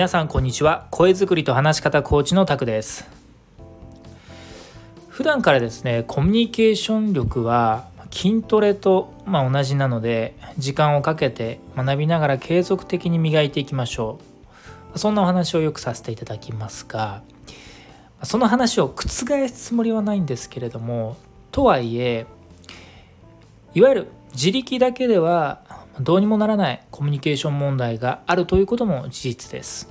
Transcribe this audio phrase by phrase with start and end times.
[0.00, 0.86] 皆さんこんにちは。
[0.90, 3.06] 声作りと話し方コーチのタクです。
[5.10, 14.18] 普段からですねコミュニケーション力は筋トレとま同じなので時間をかけて学びながら継続的に磨いていきましょ
[14.94, 14.98] う。
[14.98, 17.20] そんなお話をよくさせていただきますが
[18.22, 21.18] その話を覆すつもりはないんですけれども
[21.52, 22.24] とはいえ
[23.74, 25.60] いわゆる自力だけでは
[25.98, 29.88] どうにもならないコミュニケーション問題があるということも事実です。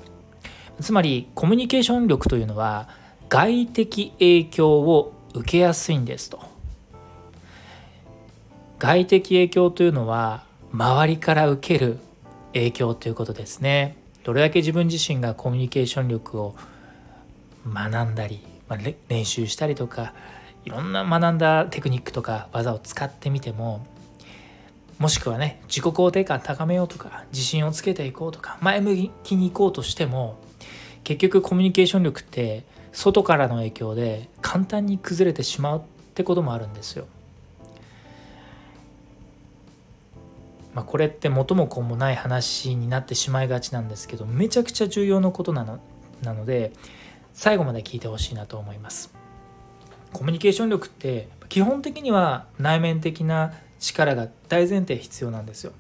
[0.82, 2.90] つまりコミュニケーション力というのは
[3.28, 6.40] 外的影響を受けやすいんですと。
[8.80, 12.00] 外的影響というのは周りから受ける
[12.54, 13.98] 影響ということですね。
[14.24, 16.56] どれだけ自分自身がコミュニケーション力を
[17.68, 20.14] 学んだり、まあ、練習したりとか
[20.66, 23.86] いろんな学んだテクニックとか技を使ってみても
[25.00, 30.38] もしくはね自己肯定感高めようとか自信をつけていこうとか前向きに行こうとしても
[31.04, 35.82] 結局コミュニケーション力って外からの影響で簡単に崩れてしまうっ
[36.14, 37.08] てこともあるんですよ。
[40.74, 45.80] まあ、これって元も子もない話になってしまいがちなんですけどめちゃくちゃ重要なことなの
[46.22, 46.74] なので
[47.34, 49.14] 最後まで聞いてほしいなと思います。
[50.14, 55.74] コミュニケーション力って基本的には内面的な力が大前提必要なんですよ。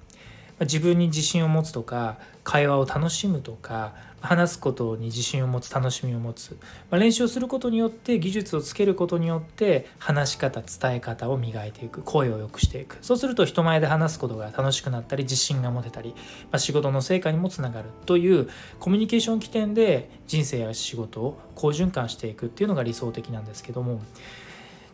[0.61, 6.57] 自分に自信を持つとか会話を楽しむとか話すことに自信を持つ楽しみを持つ、
[6.91, 12.01] まあ、練習をすることによって技術をつけることによって話し方伝え方を磨いていく。
[12.01, 12.97] 声を良くしていく。
[13.01, 16.13] そうすると人前で話すことが楽しくなったり自信が持てたり、
[16.51, 17.89] まあ、仕事の成果にもつながる。
[18.05, 22.47] というコミュニケーション起点で人生や仕事を好循環していく。
[22.47, 24.01] っていうのが理想的なんですけども。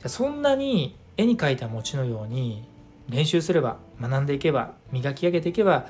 [0.06, 2.64] そんなに絵に描いた餅のように
[3.10, 5.88] 練習すれば学んでいけば磨き上げていけば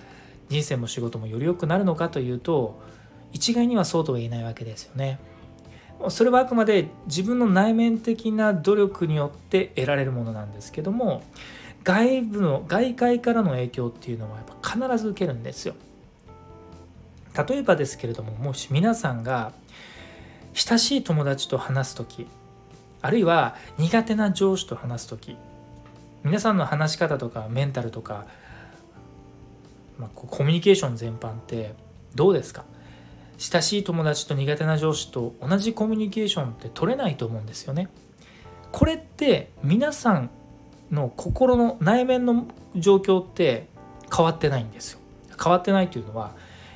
[0.49, 2.79] 人生も仕事もより良くなるのかというと
[3.31, 5.19] 一概にはそうとは言えないわけですよね。
[6.09, 11.23] それはあくまで自分の内面的な努力によって得られるものなんですけども
[11.85, 15.75] 外部の外界からの影響っていうのはやっぱ必ず受けるんですよ。
[17.47, 19.51] 例えばですけれどももし皆さんが
[20.53, 22.27] 親しい友達と話す時
[23.01, 25.37] あるいは苦手な上司と話す時
[26.25, 28.25] 皆さんの話し方とかメンタルとか、
[29.99, 31.75] まあ、コミュニケーション全般って
[32.15, 32.65] どうですか？
[33.37, 37.89] 親しい友達と苦手な上司と同じコミュニケーションって取れないと思うんですよね。
[38.71, 40.31] これって皆さん
[40.89, 43.67] の心の内面の状況って
[44.11, 44.99] 変わってないんですよ。
[45.41, 46.31] 変わってないというのは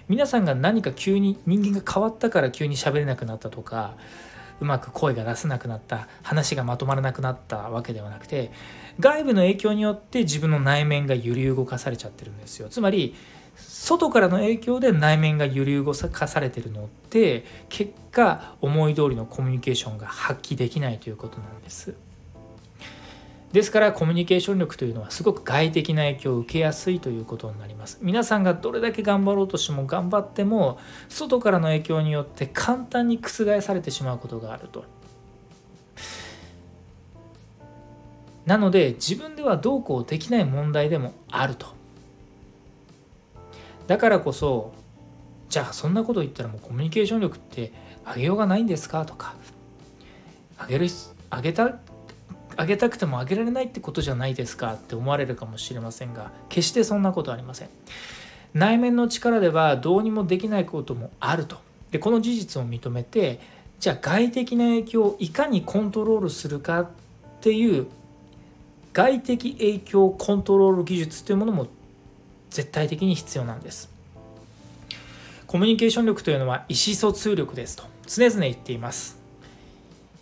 [0.07, 3.95] 皆さんが何か急に人間が変わったから急に喋れなくなったとか
[4.59, 8.51] うまく声が出せなくなった話がまとまらなくなったわけではなくて
[8.99, 12.69] 外部の影響によって自分の内面が揺り動かされちゃってるんですよ。
[12.69, 13.15] つまり
[13.55, 21.93] 外からの影響で内面が揺り動かされてるのって結果思い通りのコミュニケーションが発揮できないということなんです。
[23.51, 27.97] ですからコミュニケーション力というのはすごく外的な影響を受けやすいということになります。
[28.01, 30.77] 皆さんがどれだけ頑張ろうとしても頑張っても
[31.09, 34.85] 外からの影響によって簡単に覆されてしまうことがあると。
[38.45, 41.67] なので自分ではどうこうできない問題でもあると。
[43.87, 44.73] だからこそ
[45.49, 47.73] じゃあそんなこと言ったらもうコミュニケーション力って
[48.05, 49.35] 上げようがないんですかとか。
[50.61, 50.87] 上げる
[51.31, 51.79] 上げた
[52.59, 57.69] あげたくてもあげられないってことじゃないですかって思われるかもしれませんが決してそんなことありません。
[58.53, 61.55] 内面の力ではどうにもできないこともあると。
[61.91, 63.39] でこの事実を認めて
[63.79, 66.89] じゃあ外的な影響をいかにコントロールするかっ
[67.39, 67.87] ていう
[68.91, 71.67] 外的影響コントロール技術というものも
[72.49, 73.89] 絶対的に必要なんです。
[75.47, 79.18] コミュニケーション力というのは意思疎通力ですと常々言っています。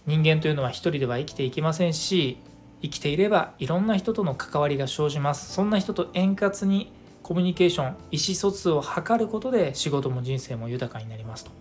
[0.07, 2.37] 人間というのは一人では生きていけませんし
[2.81, 6.91] 生きていればいろんな人との関わりが生じますそんな人と円滑に
[7.23, 11.51] コミュニケーション意思疎通を図ることで仕事も人生も豊かになりますと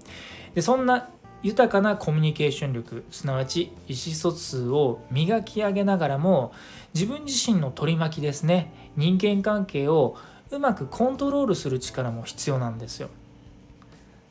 [0.54, 1.08] でそんな
[1.42, 6.52] 豊かなコミュニケーション力すなわち意思疎通を磨き上げながらも
[6.94, 10.16] 自分自身の取り巻きですね人間関係を
[10.50, 13.08] うまくコントロールする力も必要なんですよ。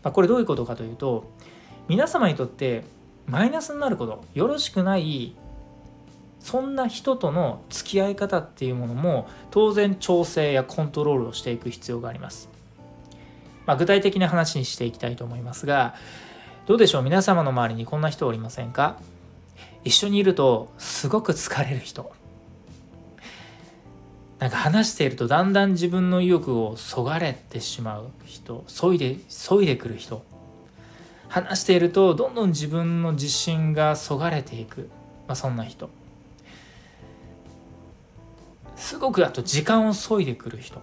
[0.01, 1.29] まあ、これどういうことかというと
[1.87, 2.85] 皆様にとって
[3.27, 5.35] マイナスになることよろしくない
[6.39, 12.49] そんな人との付き合い方っていうものも当然調整やコントロールをしていく必要があります。
[13.65, 15.95] まあ、具体的な話にしていきたいと思いますが
[16.67, 17.01] どうでしょう？
[17.01, 18.97] 皆様の周りにこんな人おりませんか？
[19.83, 22.11] 一緒にいるとすごく疲れる人。
[24.37, 30.23] なんか話しているとだんだん自分の意欲をそがれてしまう人そいでそいでくる人。
[31.35, 34.89] 話しているとどんどん自分の自信がそがれていく、
[35.27, 35.89] まあ、そんな人。
[38.77, 40.79] すごくあと時間を削いでくる人。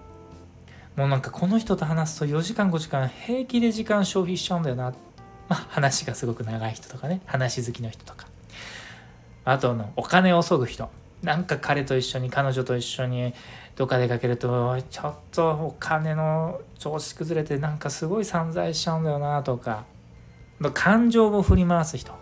[0.95, 4.93] もうなんかこの人と話すと4時間5時間平気で時間消費しちゃうんだよな、
[5.49, 7.23] まあ、話がすごく長い人とかね。
[7.25, 8.27] 話好きの人とか。
[9.47, 10.91] あとのお金を削ぐ人。
[11.23, 13.33] なんか彼と一緒に彼女と一緒に
[13.75, 19.91] どっか出かけるとちょっとお金の調子崩れてなんかすごい散財しちゃうんだよなとか。
[20.71, 22.13] 感情を振り回す人。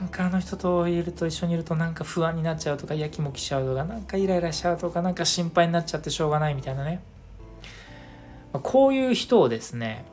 [0.00, 7.00] なんかあの人といると一緒にいるとなんか不安になっちゃうとかやきもきしちゃうとかなんかイライラしちゃうとかなんか心配になっちゃってしょうがないみたいなね。
[8.52, 10.04] まこういう人をですね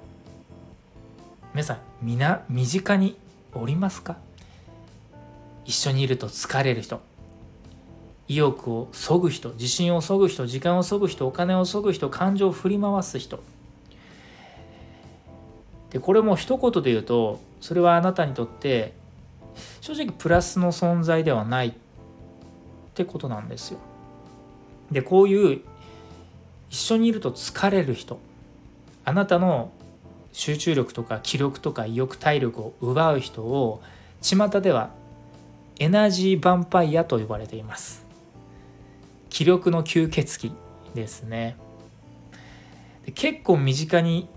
[1.53, 3.17] 皆さん皆身近に
[3.53, 4.17] おりますか？
[5.65, 7.01] 一緒にいると疲れる人。
[8.27, 13.39] 意欲をそぐ人自信をそぐ人時間をそぐ人お金をそぐ人感情を振り回す人。
[15.93, 18.93] でこれも一言で言うとそれはあなたにとって
[19.79, 21.73] 正直プラスの存在ではないっ
[22.95, 23.79] てことなんですよ。
[24.91, 25.61] でこういう
[26.69, 28.19] 一緒にいると疲れる人
[29.05, 29.71] あなたの
[30.31, 33.81] 集中力とか気力とか意欲体力を奪う人を
[34.21, 34.89] 巷では
[35.79, 38.05] エナジーヴァンパイアと呼ばれています
[39.29, 40.55] 気力の吸血鬼
[40.95, 41.57] ですね
[43.13, 44.29] 結構身近に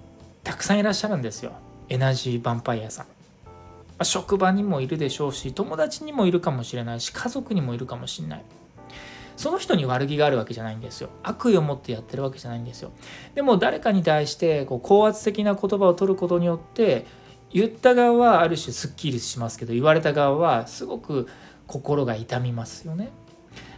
[0.46, 1.54] たくさんいらっしゃるんですよ。
[1.88, 3.12] エナジーヴァンパイアさん、ま
[3.98, 8.44] あ、職場にもいるでしょうし友達にもいるかもしれないし家族にもいるかもしれない。
[9.36, 11.10] その人に悪気があるわけじゃないんですよ。
[11.24, 12.92] 悪意を持ってやってるわけじゃないんですよ。
[13.34, 17.06] でも誰かに対してこう高圧的な言葉を取ることによって
[17.52, 21.26] 言った側はある種すっきりしますけど言われた側はすごく
[21.66, 23.10] 心が痛みますよね。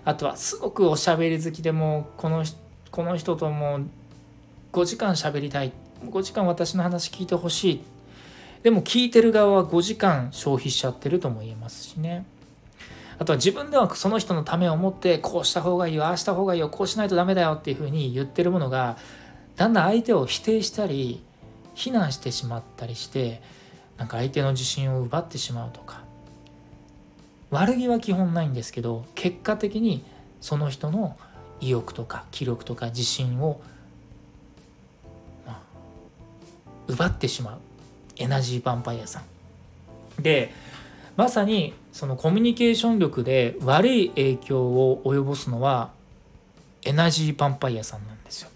[0.04, 2.44] あとはすごくおしゃべり好きでもこの
[2.90, 3.80] この人とも
[4.74, 5.72] 5時間しゃべりたい。
[6.04, 7.80] 5時間私の話聞いてほしい。
[8.62, 12.24] でも聞いてる側は5時間消費しちゃってるとも言えますしね。
[13.18, 18.96] あとは自分ではその人のためを思ってこうした方がいいよああした方がいいよこうしないとダメだよっていうふうに言ってるものが
[19.56, 21.20] だんだん相手を否定したり
[21.74, 23.42] 非難してしまったりして
[23.96, 26.06] なんか相手の自信を奪ってしまうとか。
[27.50, 30.04] 悪気は基本ないんですけど結果的に
[30.40, 31.16] その人の
[31.60, 33.60] 意欲とか気力とか自信を、
[36.88, 37.58] 奪ってしまう
[38.16, 39.22] エナジーヴァンパイアさ
[40.18, 40.52] んで
[41.16, 45.90] まさにそのコミュニケーション力で悪い影響を及ぼすのは
[46.82, 48.50] エナジーパンパイアさんなんですよ。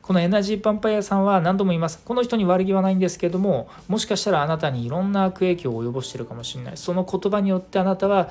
[0.00, 2.00] このエナジーパンパイアさんは何度も言います。
[2.04, 6.76] この人に悪気はないんですけども、もしかしたらあなたにいろんな悪影響を及ぼしてるかもしれない。
[6.76, 8.30] その言葉によってあなたは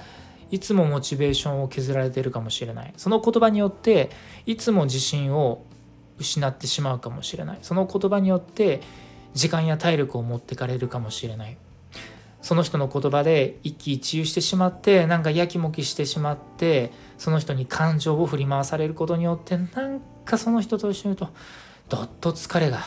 [0.52, 2.94] いつもモチベーションを削られているかもしれない。
[2.98, 4.10] その言葉によって
[4.46, 5.64] いつも自信を
[6.20, 7.60] 失ってしまうかもしれない。
[7.62, 8.82] その言葉によって
[9.34, 11.58] 時間や体力を持ってかれるかもしれない。
[12.42, 21.30] その人の言葉で一喜一憂してしまってなんかやきもきしてしまってその人に感情を振り回されることによってなんかその人と一緒にいると
[21.90, 22.84] どっと疲れが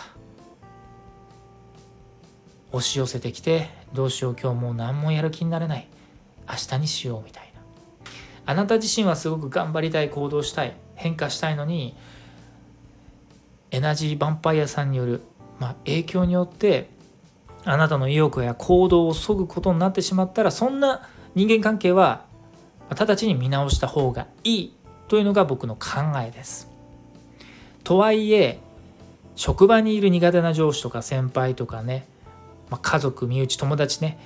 [2.73, 5.87] 押し寄せてきてどうしよう今日もう何もやる気になれない
[6.49, 7.61] 明日にしようみたいな
[8.46, 11.96] あなた自身はすごく頑張りたい行動したい変化したいのに
[13.70, 15.22] エナジーヴァンパイアさんによる、
[15.58, 16.89] まあ、影響によって
[17.65, 22.25] あなたの意欲や行動を削ぐことになってしまったらそんな人間関係は
[22.91, 24.77] 直ちに見直した方がいい
[25.08, 26.70] というのが僕の考えです。
[27.82, 28.61] とはいえ
[29.37, 32.06] 職場にいる苦手な上司とか先輩とかね、
[32.70, 34.19] まあ、家族身内友達ね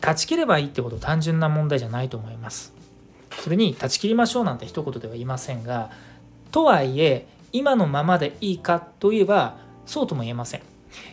[0.00, 2.72] 断ち切ればいいってこと単純な問題じゃないと思います。
[3.42, 5.90] それに断ち切りましょうなんて一言では言いませんが
[6.50, 9.56] とはいえ今のままでいいかといえば
[9.90, 10.62] そうとも言えません。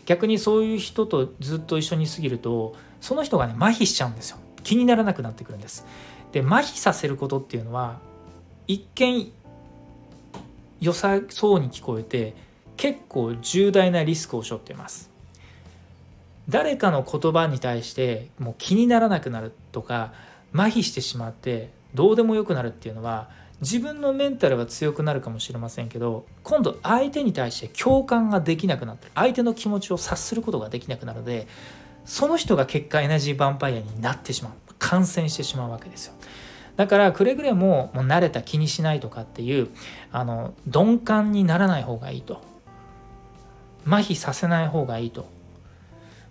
[0.05, 4.37] 逆にそういう人とずっと一緒に過ぎるとその人がね麻痺しちゃうんですよ。
[4.61, 5.83] 気にならなくなってくるんです。
[6.31, 7.97] で麻痺させることっていうのは
[8.67, 9.31] 一見
[10.79, 12.35] 良さそうに聞こえて
[12.75, 15.09] 結構重大なリスクを背負っています。
[16.47, 20.13] 誰かの言葉に対してもう気にならなくなるとか
[20.53, 23.29] 麻痺してしまってどうでもよくなるっていうのは
[23.61, 31.47] 自分のメンタルは強くなるかもしれませんけど今度相手に対して共感ができなくなって相手の気持ちを察することができなくなるので
[32.05, 34.53] その人が結果エナジーヴァンパイアになってしまう。
[34.79, 36.13] 感染してしまうわけですよ。
[36.75, 39.69] だからくれぐれももう慣れた気にしないとかっていう
[40.11, 42.41] あの鈍感にならない方がいいと。
[43.85, 45.27] 麻痺させない方がいいと。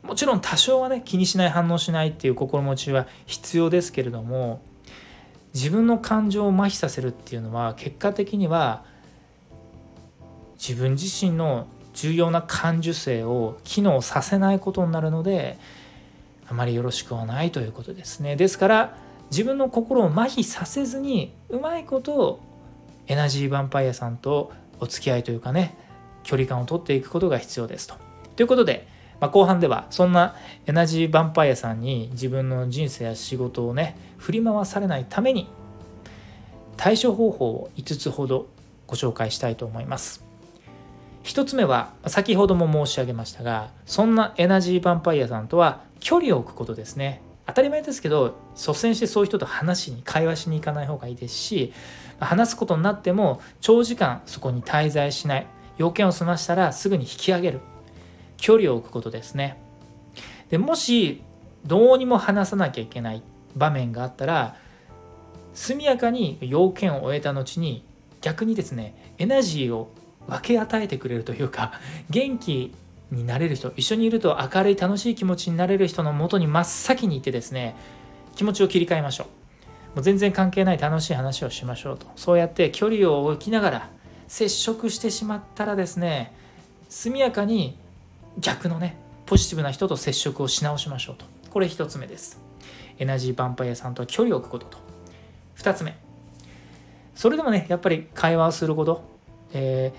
[0.03, 4.61] もちろん多少はね気にしない反応しないっていう心持ちは必要ですけれども
[5.55, 8.85] 自分の感情を麻痺させるっていうのは結果的には
[10.59, 15.59] 自分自身の重要な感受性を機能させないことになるので
[16.49, 18.99] あまりよろしくはないということですねですから
[19.31, 22.41] 自分の心を麻痺させずにうまいこと
[23.07, 25.77] エナジーヴァンパイアさんとお付き合いというかね
[26.27, 27.95] 距離感を取っていくことが必要ですと。
[28.35, 28.89] ということで、
[29.21, 30.35] まあ、後半ではそんな
[30.67, 35.49] エナジーヴァンパイアさんに自分の人生や仕事をね振り回されないために
[36.77, 38.47] 対処方法を5つほど
[38.87, 40.25] ご紹介したいと思います。
[41.25, 47.21] 1つ目は先ほども申し上げましたがそんなエナジーヴァンパイアさんとは距離を置くことですね。
[47.47, 51.73] 当たり前ですけど率先してそういう人と話しに会話しに行かない方がいいですし
[52.21, 55.47] 話すことになっても長時間そこに滞在しない。
[55.79, 57.61] 要件を済ましたらすぐに引き上げる。
[58.37, 59.59] 距離を置くことですね。
[60.51, 61.23] でもし
[61.65, 63.23] どうにも話さなきゃいけない
[63.57, 64.57] 場面があったら
[65.55, 67.85] 速やかに要件を終えた後に
[68.21, 69.91] 逆にですねエナジーを
[70.29, 71.73] 分け与えてくれるというか
[72.11, 72.75] 元気
[73.11, 77.77] になれる人一緒にいると明るい楽しい気持ちになれる人のもとに真っ先に行ってですね
[78.35, 79.27] 気持ちを切り替えましょう。
[79.97, 82.07] もう全然関係ない楽しい話をしましょうと。
[82.17, 83.91] そうやって距離を置きながら
[84.29, 86.35] 接触してしまったらですね
[86.91, 87.79] 速やかに
[88.39, 91.25] 逆のねポジティブな人と接触をし直しましょうと。
[91.51, 92.41] これ1つ目です。
[92.99, 94.79] エナジーヴァンパイアさんとは距離を置くことと。
[95.57, 95.97] 2つ目。
[97.15, 99.03] それでもねやっぱり会話をすること、
[99.53, 99.93] え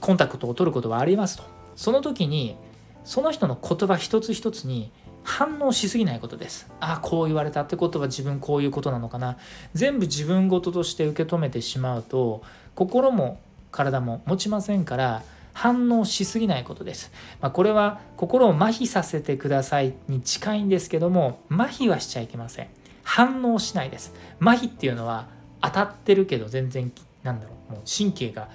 [0.00, 1.44] ー、コンタクトを取ることはありますと。
[1.76, 2.56] その時に
[3.04, 4.92] その人の言葉一つ一つに
[5.22, 6.70] 反応しすぎないことです。
[6.80, 9.36] ああ、こう言われたってことは自分こういうことなのかな。
[9.74, 12.42] 全部自分事として受け止めてしまうと、
[12.74, 13.38] 心も
[13.70, 17.12] 体も持ちませんから反応しすぎないことです。
[17.40, 22.68] まあ、これは心を麻痺させてくださいに近いんですけども、麻痺はしちゃいけません。
[23.02, 24.14] 反応しないです。
[24.40, 25.28] 麻痺っていうのは
[25.60, 26.92] 当たってるけど全然、
[27.22, 28.48] なんだろう、もう神経が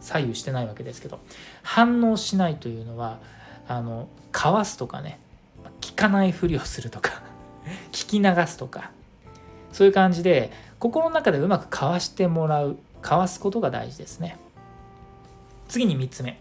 [0.00, 1.20] 左右してないわけですけど、
[1.62, 3.18] 反応しないというのは、
[3.66, 5.18] あの、かわすとかね、
[5.80, 7.22] 聞かないふりをするとか
[7.92, 8.90] 聞き流すとか、
[9.72, 14.38] そういう感じで、心の中でうまくかわしてもらう、かわすことが大事ですね。
[15.68, 16.40] 次に3つ目。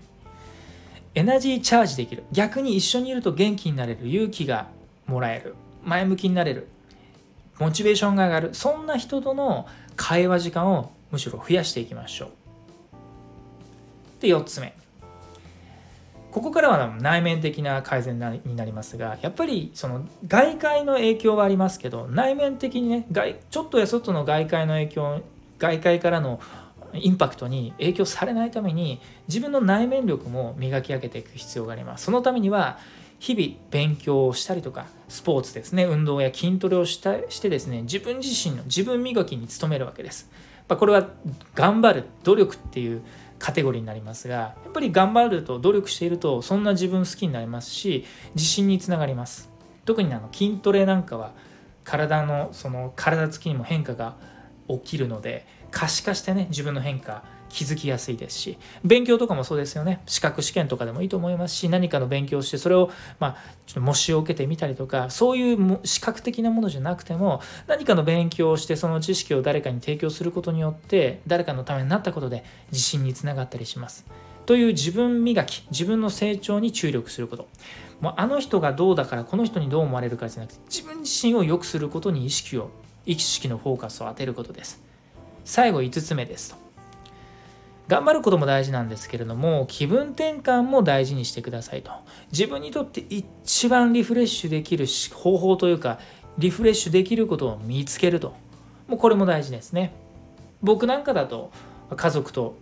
[1.16, 2.24] エナジーチャージできる。
[2.32, 4.68] 逆に一緒にいると元気になれる勇気が
[5.06, 5.56] もらえる。
[5.84, 6.68] 前向きになれる。
[7.60, 8.50] モチベーションが上がる。
[8.54, 12.30] そんな人との会話時間をむしろ増やしていきましょう。
[14.22, 14.74] で4つ目。
[16.32, 25.22] ここからは内面的な改善になりますがやっぱりその外界の影響はありますけど内面的にね外ちょっとやそっとの外界の影響
[25.58, 26.40] 外界からの
[26.94, 32.06] インパクトに影響されないために自分の内面力も磨き上げていく必要があります。
[32.06, 32.80] そのためには
[33.20, 40.30] 日々勉強をしたりとかスポーツですね運動や筋トレをしたしてですね自分自身の自分磨きに努めるわけです。
[40.68, 41.08] これは
[41.56, 43.02] 頑張る努力っていう
[43.40, 48.04] カテゴリーになりますがやっぱり頑張ると努力しているとそんな自分好きになりますし
[48.36, 49.50] 自信につながります。
[49.86, 51.32] 特にあの筋トレなんかは
[51.86, 54.18] 体のその体つきにも変化が
[54.68, 60.02] 起きるので可視化してね自分の変化気づきやすいですし勉強とかもそうですよね。
[60.06, 74.06] 資格試験とかでもいいと思いますし何かの勉強をしてそれをまあちょっと模試を受けてみたりとかそういう視覚的なものじゃなくても何かの勉強をしてその知識を誰かに提供することによって誰かのためになったことで自信につながったりします。
[74.46, 77.48] という自分磨き自分の成長に注力すること。
[78.00, 82.70] もうあの人がどうだからこの人にどう思われるかじゃなくて自分自身を良くすることに意識を
[83.08, 84.87] 意識のフォーカスを当てることです。
[85.48, 86.58] 最後5つ目ですと。
[87.88, 91.92] 頑張ることも大事なんですけれども気分転換も大事にしてくださいと。
[92.34, 96.00] 自分にとって一番リフレッシュできる方法というか
[96.38, 98.34] リフレッシュできることを見つけると。
[98.90, 99.94] もうこれも大事ですね。
[100.62, 101.50] 僕なんかだと
[101.96, 102.58] 家族と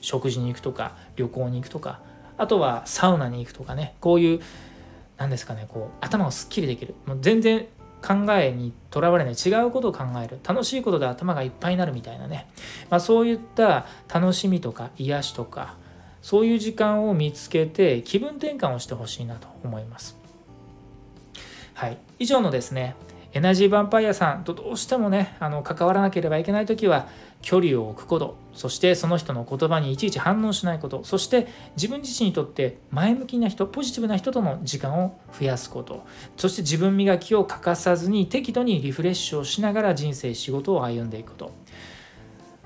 [0.00, 2.00] 食事に行くとか旅行に行くとか
[2.38, 3.94] あとはサウナに行くとかね。
[4.00, 4.40] こういう
[5.16, 6.96] 何ですかねこう頭をすっきりできる。
[7.06, 7.68] もう全然
[8.06, 12.48] 考えにとらわれない違うことを考える楽しいことで頭がいっぱいになるみたいなね、
[12.88, 15.74] まあ、そういった楽しみとか癒しとか
[16.22, 20.16] そういう時間を見つけて気分転換をしてほしいなと思います。
[21.74, 22.94] はい、以上のですね
[23.32, 27.06] エナジーヴァンパイアさんとどうしてもねあの関わらなければいけない時は
[27.46, 36.04] 距離を置くことそしてその人の言葉にいちいち反応しないことそして自分自身にとって前向きな人ポジティブな人との時間を増やすこと
[36.36, 41.52] そして自分磨きを欠かさずに適度にリフレッシュをしながら人生仕事を歩んでいくこと。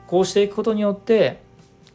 [0.06, 1.42] こうしていくことによって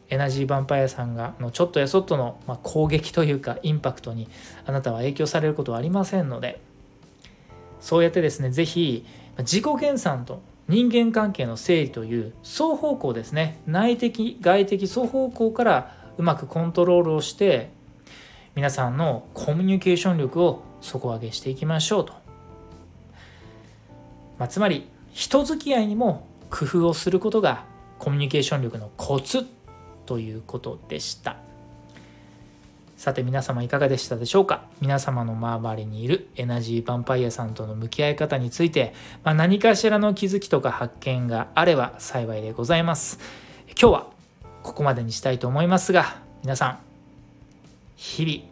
[0.08, 4.28] エナジーヴァンパイアさんがのちょっとやそっとの、ま攻撃というかインパクトに
[4.64, 6.60] あなたは影響されることはありませんので
[7.80, 9.04] そうやってですね是非
[9.40, 13.60] 自己研鑽と人間関係の整理という双方向ですね。
[13.66, 17.70] 内的外的双方向からうまくコントロールをして
[18.54, 22.14] 皆さんのコミュニケーション力を底上げしていきましょうと、
[24.38, 27.64] まあ、つまり人付き合いにも工夫をすることが
[27.98, 29.46] コミュニケーション力のコツ
[30.06, 31.36] ということでした。
[32.96, 34.64] さて皆様いかがでしたでしょうか？
[34.80, 43.18] 皆様の周りにいるエナジーヴァンパイアさんとの向き合い方について、まあ、何かしらの気づきとか発見があれば幸いでございます。
[43.68, 44.06] 今日は
[44.62, 46.78] ここまでにしたいと思いますが皆さん
[47.96, 48.42] 日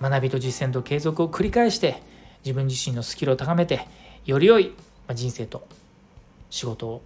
[0.00, 2.02] 々学びと実践と継続を繰り返して
[2.44, 3.88] 自分自身のスキルを高めて
[4.26, 4.72] より良い
[5.14, 5.66] 人生と
[6.50, 7.02] 仕事を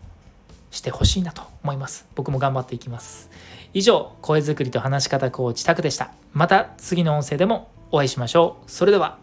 [0.71, 2.07] してほしいなと思います。
[2.15, 3.31] 僕も頑張っていきます。
[3.75, 6.13] 以上声作りと話し方コーチタクでした。
[6.33, 8.71] また次の音声でもお会いしましょう。
[8.71, 9.19] それでは。